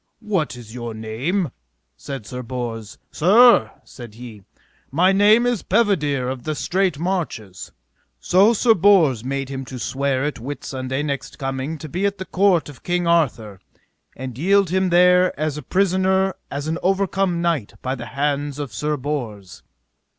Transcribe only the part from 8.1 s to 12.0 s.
So Sir Bors made him to swear at Whitsunday next coming to